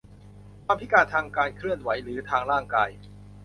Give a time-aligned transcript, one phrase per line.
[0.65, 2.89] ความพิการทางการเคลื่อนไหวหรือทางร่างกาย